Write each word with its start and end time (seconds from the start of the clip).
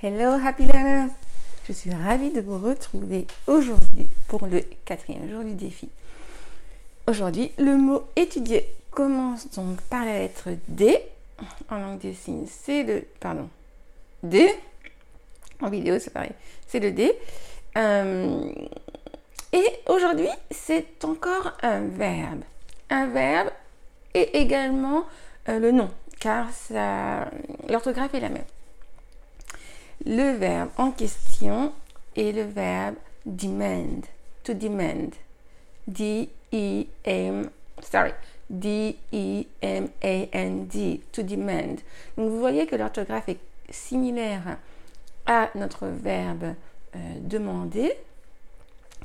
Hello 0.00 0.38
Happy 0.46 0.62
Learners 0.62 1.10
Je 1.66 1.72
suis 1.72 1.92
ravie 1.92 2.30
de 2.30 2.40
vous 2.40 2.56
retrouver 2.56 3.26
aujourd'hui 3.48 4.08
pour 4.28 4.46
le 4.46 4.60
quatrième 4.84 5.28
jour 5.28 5.42
du 5.42 5.54
défi. 5.54 5.88
Aujourd'hui, 7.08 7.50
le 7.58 7.76
mot 7.76 8.04
étudier 8.14 8.64
commence 8.92 9.50
donc 9.50 9.80
par 9.90 10.04
la 10.04 10.20
lettre 10.20 10.50
D. 10.68 11.00
En 11.68 11.78
langue 11.80 11.98
des 11.98 12.14
signes, 12.14 12.46
c'est 12.46 12.84
le... 12.84 13.04
Pardon. 13.18 13.48
D. 14.22 14.48
En 15.60 15.68
vidéo, 15.68 15.98
c'est 15.98 16.12
pareil. 16.12 16.30
C'est 16.68 16.78
le 16.78 16.92
D. 16.92 17.12
Euh, 17.76 18.52
et 19.52 19.66
aujourd'hui, 19.88 20.30
c'est 20.52 21.04
encore 21.04 21.54
un 21.60 21.80
verbe. 21.80 22.44
Un 22.88 23.08
verbe 23.08 23.50
et 24.14 24.38
également 24.38 25.06
euh, 25.48 25.58
le 25.58 25.72
nom, 25.72 25.90
car 26.20 26.46
l'orthographe 27.68 28.14
est 28.14 28.20
la 28.20 28.28
même. 28.28 28.44
Le 30.06 30.36
verbe 30.36 30.70
en 30.76 30.90
question 30.92 31.72
est 32.16 32.32
le 32.32 32.42
verbe 32.42 32.96
demand. 33.26 34.02
To 34.44 34.54
demand. 34.54 35.10
D-E-M, 35.86 37.50
sorry, 37.80 38.12
D-E-M-A-N-D. 38.50 39.50
To 41.12 41.22
demand. 41.22 41.82
Donc 42.16 42.30
vous 42.30 42.38
voyez 42.38 42.66
que 42.66 42.76
l'orthographe 42.76 43.28
est 43.28 43.40
similaire 43.70 44.58
à 45.26 45.50
notre 45.54 45.86
verbe 45.86 46.54
euh, 46.96 46.98
demander 47.20 47.92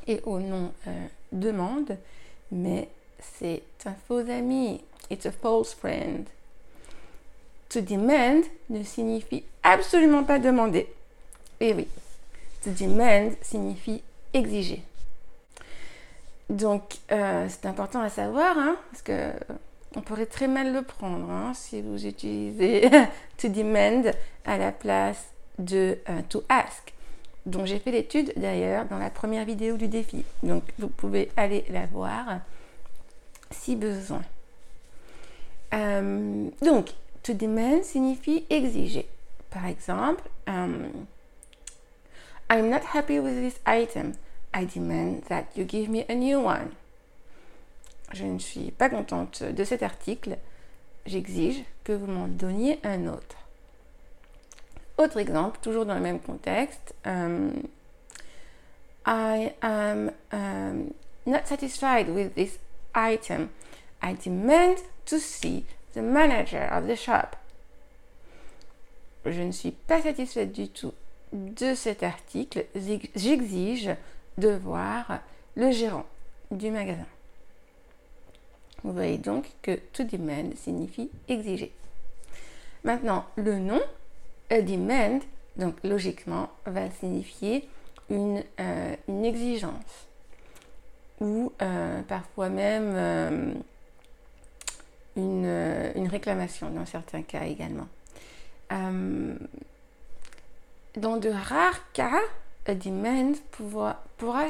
et 0.06 0.20
au 0.24 0.38
nom 0.38 0.72
euh, 0.86 1.06
demande, 1.32 1.96
mais 2.50 2.88
c'est 3.20 3.62
un 3.84 3.94
faux 4.06 4.28
ami. 4.30 4.82
It's 5.10 5.26
a 5.26 5.32
false 5.32 5.74
friend. 5.74 6.28
To 7.74 7.80
demand 7.80 8.44
ne 8.70 8.84
signifie 8.84 9.42
absolument 9.64 10.22
pas 10.22 10.38
demander. 10.38 10.86
Et 11.58 11.74
oui, 11.74 11.88
to 12.62 12.70
demand 12.70 13.32
signifie 13.42 14.00
exiger. 14.32 14.80
Donc, 16.48 16.98
euh, 17.10 17.48
c'est 17.48 17.66
important 17.66 18.00
à 18.00 18.10
savoir, 18.10 18.56
hein, 18.56 18.76
parce 18.92 19.02
que 19.02 19.32
on 19.96 20.02
pourrait 20.02 20.26
très 20.26 20.46
mal 20.46 20.72
le 20.72 20.82
prendre 20.82 21.28
hein, 21.28 21.52
si 21.52 21.82
vous 21.82 22.06
utilisez 22.06 22.88
to 23.38 23.48
demand 23.48 24.04
à 24.44 24.56
la 24.56 24.70
place 24.70 25.24
de 25.58 25.98
euh, 26.08 26.20
to 26.28 26.44
ask. 26.48 26.92
Donc, 27.44 27.66
j'ai 27.66 27.80
fait 27.80 27.90
l'étude 27.90 28.32
d'ailleurs 28.36 28.84
dans 28.84 28.98
la 28.98 29.10
première 29.10 29.44
vidéo 29.44 29.76
du 29.76 29.88
défi. 29.88 30.24
Donc, 30.44 30.62
vous 30.78 30.86
pouvez 30.86 31.28
aller 31.36 31.64
la 31.70 31.86
voir 31.86 32.38
si 33.50 33.74
besoin. 33.74 34.22
Euh, 35.72 36.48
donc, 36.62 36.90
to 37.24 37.34
demand 37.34 37.84
signifie 37.84 38.44
exiger. 38.48 39.04
Par 39.50 39.66
exemple, 39.66 40.30
um, 40.46 41.08
I'm 42.48 42.70
not 42.70 42.84
happy 42.94 43.18
with 43.18 43.34
this 43.34 43.58
item. 43.66 44.14
I 44.52 44.66
demand 44.66 45.24
that 45.28 45.48
you 45.56 45.64
give 45.64 45.88
me 45.88 46.04
a 46.08 46.14
new 46.14 46.40
one. 46.40 46.76
Je 48.12 48.24
ne 48.24 48.38
suis 48.38 48.70
pas 48.70 48.88
contente 48.88 49.42
de 49.42 49.64
cet 49.64 49.82
article. 49.82 50.38
J'exige 51.06 51.64
que 51.82 51.92
vous 51.92 52.06
m'en 52.06 52.28
donniez 52.28 52.78
un 52.84 53.06
autre. 53.08 53.36
Autre 54.96 55.18
exemple, 55.18 55.58
toujours 55.60 55.84
dans 55.84 55.94
le 55.94 56.00
même 56.00 56.20
contexte. 56.20 56.94
Um, 57.04 57.68
I 59.04 59.52
am 59.60 60.12
um, 60.30 60.94
not 61.26 61.46
satisfied 61.46 62.08
with 62.08 62.34
this 62.34 62.58
item. 62.94 63.50
I 64.00 64.14
demand 64.14 64.78
to 65.06 65.18
see 65.18 65.64
the 65.94 66.02
manager 66.02 66.68
of 66.72 66.86
the 66.86 66.96
shop. 66.96 67.36
Je 69.24 69.40
ne 69.40 69.52
suis 69.52 69.70
pas 69.70 70.02
satisfaite 70.02 70.52
du 70.52 70.68
tout 70.68 70.92
de 71.32 71.74
cet 71.74 72.02
article. 72.02 72.66
J'exige 73.16 73.90
de 74.36 74.50
voir 74.50 75.20
le 75.56 75.70
gérant 75.70 76.06
du 76.50 76.70
magasin. 76.70 77.06
Vous 78.82 78.92
voyez 78.92 79.16
donc 79.16 79.46
que 79.62 79.76
to 79.92 80.04
demand 80.04 80.54
signifie 80.56 81.10
exiger. 81.28 81.72
Maintenant, 82.84 83.24
le 83.36 83.58
nom, 83.58 83.80
a 84.50 84.60
demand, 84.60 85.20
donc 85.56 85.74
logiquement, 85.82 86.50
va 86.66 86.90
signifier 86.90 87.66
une, 88.10 88.42
euh, 88.60 88.94
une 89.08 89.24
exigence 89.24 90.08
ou 91.20 91.52
euh, 91.62 92.02
parfois 92.02 92.50
même 92.50 92.92
euh, 92.94 93.54
une, 95.16 95.92
une, 95.94 96.08
réclamation 96.08 96.70
dans 96.70 96.86
certains 96.86 97.22
cas 97.22 97.44
également. 97.44 97.86
dans 98.70 99.36
de 101.16 101.30
rares 101.30 101.92
cas, 101.92 102.20
a 102.66 102.74
demand 102.74 103.34
pourra, 103.50 104.00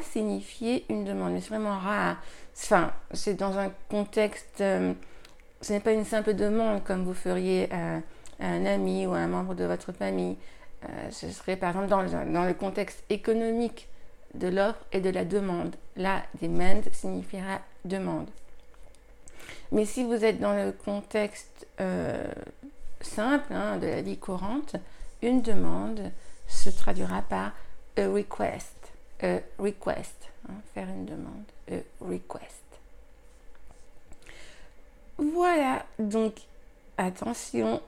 signifier 0.03 0.85
une 0.89 1.05
demande, 1.05 1.39
c'est 1.41 1.49
vraiment 1.49 1.79
rare. 1.79 2.17
Enfin, 2.57 2.93
c'est 3.13 3.35
dans 3.35 3.59
un 3.59 3.71
contexte, 3.89 4.59
ce 4.59 5.73
n'est 5.73 5.81
pas 5.81 5.93
une 5.93 6.05
simple 6.05 6.35
demande 6.35 6.85
comme 6.85 7.05
vous 7.05 7.15
feriez 7.15 7.69
à 7.73 8.01
un 8.41 8.67
ami 8.67 9.07
ou 9.07 9.15
à 9.15 9.19
un 9.19 9.27
membre 9.27 9.55
de 9.55 9.65
votre 9.65 9.93
famille. 9.93 10.37
ce 11.11 11.29
serait 11.31 11.57
par 11.57 11.71
exemple 11.71 11.89
dans, 11.89 12.33
dans 12.33 12.45
le 12.45 12.55
contexte 12.55 13.03
économique 13.11 13.89
de 14.35 14.49
l'offre 14.49 14.85
et 14.93 15.01
de 15.01 15.11
la 15.11 15.25
demande. 15.25 15.77
Là, 15.97 16.23
demand 16.41 16.83
signifiera 16.93 17.61
demande. 17.85 18.29
Mais 19.73 19.85
si 19.85 20.05
vous 20.05 20.25
êtes 20.25 20.41
dans 20.41 20.55
le 20.55 20.73
contexte 20.73 21.67
euh, 21.81 22.25
simple 23.01 23.53
hein, 23.53 23.79
de 23.79 23.87
la 23.87 24.03
vie 24.03 24.19
courante, 24.19 24.77
une 25.23 25.43
demande 25.43 26.13
se 26.47 26.71
traduira 26.71 27.23
par 27.23 27.53
a 27.97 28.09
request. 28.09 28.93
A 29.23 29.39
request. 29.59 30.31
Hein, 30.49 30.55
faire 30.75 30.89
une 30.89 31.07
demande. 31.07 31.45
A 31.71 31.77
request. 32.01 32.63
Voilà, 35.17 35.87
donc 35.99 36.35
attention, 36.99 37.81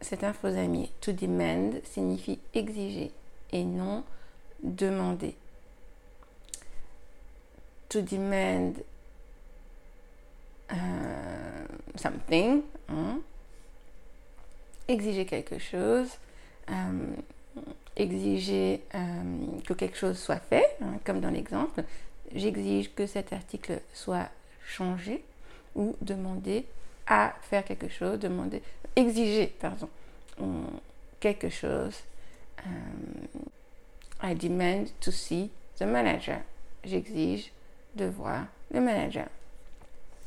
c'est 0.00 0.24
un 0.24 0.32
faux 0.32 0.48
ami. 0.48 0.90
To 1.00 1.12
demand 1.12 1.80
signifie 1.84 2.38
exiger 2.54 3.12
et 3.52 3.64
non 3.64 4.04
demander 4.62 5.34
to 7.88 8.02
demand 8.02 8.82
euh, 10.72 11.66
something, 11.96 12.62
hein. 12.88 13.20
exiger 14.88 15.26
quelque 15.26 15.58
chose, 15.58 16.08
euh, 16.70 16.74
exiger 17.96 18.82
euh, 18.94 18.98
que 19.66 19.74
quelque 19.74 19.96
chose 19.96 20.18
soit 20.18 20.40
fait, 20.40 20.76
hein, 20.80 20.98
comme 21.04 21.20
dans 21.20 21.30
l'exemple, 21.30 21.82
j'exige 22.34 22.94
que 22.94 23.06
cet 23.06 23.32
article 23.32 23.80
soit 23.92 24.28
changé 24.64 25.24
ou 25.74 25.96
demander 26.00 26.66
à 27.06 27.34
faire 27.42 27.64
quelque 27.64 27.88
chose, 27.88 28.18
demander, 28.18 28.62
exiger, 28.94 29.52
pardon, 29.60 29.88
quelque 31.18 31.48
chose. 31.48 31.94
I 34.22 34.34
demand 34.34 34.92
to 35.00 35.10
see 35.10 35.50
the 35.78 35.86
manager. 35.86 36.42
J'exige 36.84 37.52
de 37.94 38.04
voir 38.04 38.46
le 38.70 38.80
manager. 38.80 39.28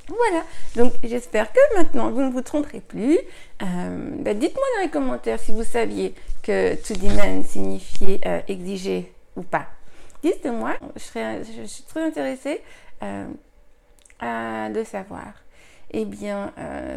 Voilà, 0.08 0.44
donc 0.76 0.94
j'espère 1.04 1.52
que 1.54 1.78
maintenant 1.78 2.12
vous 2.12 2.22
ne 2.22 2.30
vous 2.30 2.42
tromperez 2.42 2.82
plus. 2.82 3.18
Euh, 3.62 4.10
bah, 4.20 4.34
dites-moi 4.34 4.66
dans 4.78 4.84
les 4.84 4.90
commentaires 4.90 5.40
si 5.40 5.52
vous 5.52 5.64
saviez 5.64 6.14
que 6.42 6.76
to 6.76 6.94
demand 6.96 7.44
signifiait 7.44 8.20
euh, 8.26 8.42
exiger 8.48 9.14
ou 9.38 9.44
pas. 9.44 9.68
Dites-moi, 10.22 10.74
je, 10.96 11.44
je, 11.58 11.64
suis 11.64 11.84
très 11.84 12.04
intéressée 12.04 12.62
euh, 13.02 13.28
de 14.70 14.84
savoir. 14.84 15.34
Eh 15.92 16.06
bien, 16.06 16.52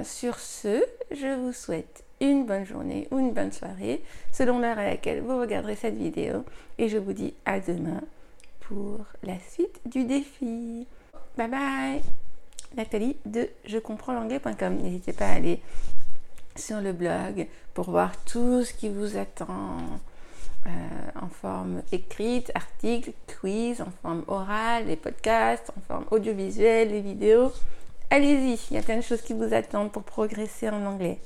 sur 0.05 0.39
ce, 0.39 0.83
je 1.11 1.35
vous 1.35 1.53
souhaite 1.53 2.05
une 2.21 2.47
bonne 2.47 2.65
journée 2.65 3.09
ou 3.11 3.19
une 3.19 3.33
bonne 3.33 3.53
soirée 3.53 4.03
selon 4.33 4.59
l'heure 4.59 4.79
à 4.79 4.85
laquelle 4.85 5.21
vous 5.21 5.39
regarderez 5.39 5.77
cette 5.77 5.97
vidéo 5.97 6.45
et 6.79 6.89
je 6.89 6.97
vous 6.97 7.13
dis 7.13 7.35
à 7.45 7.61
demain 7.61 8.01
pour 8.61 9.01
la 9.23 9.39
suite 9.51 9.81
du 9.85 10.05
défi. 10.05 10.87
Bye 11.37 11.49
bye 11.49 12.26
Nathalie 12.77 13.17
de 13.25 13.49
je 13.65 13.79
comprends 13.79 14.13
l'anglais.com. 14.13 14.77
N'hésitez 14.77 15.13
pas 15.13 15.27
à 15.27 15.33
aller 15.35 15.61
sur 16.57 16.81
le 16.81 16.93
blog 16.93 17.47
pour 17.75 17.91
voir 17.91 18.13
tout 18.25 18.65
ce 18.65 18.73
qui 18.73 18.89
vous 18.89 19.17
attend 19.17 19.79
euh, 20.67 20.71
en 21.21 21.29
forme 21.29 21.83
écrite, 21.93 22.51
articles, 22.55 23.13
quiz, 23.41 23.81
en 23.81 23.91
forme 24.03 24.25
orale, 24.27 24.87
les 24.87 24.97
podcasts, 24.97 25.71
en 25.77 25.81
forme 25.87 26.05
audiovisuelle, 26.11 26.91
les 26.91 27.01
vidéos. 27.01 27.53
Allez-y, 28.11 28.59
il 28.71 28.77
y 28.77 28.79
a 28.79 28.83
plein 28.83 28.97
de 28.97 29.03
choses 29.03 29.23
qui 29.23 29.33
vous 29.33 29.53
attendent 29.53 29.93
pour 29.93 30.03
progresser 30.03 30.69
en 30.69 30.85
anglais. 30.87 31.19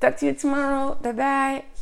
Talk 0.00 0.16
to 0.16 0.26
you 0.26 0.34
tomorrow. 0.34 0.94
Bye 1.02 1.12
bye 1.12 1.79